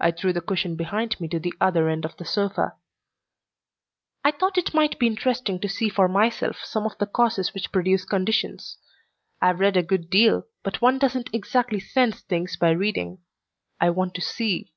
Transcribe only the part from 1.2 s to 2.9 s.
me to the other end of the sofa.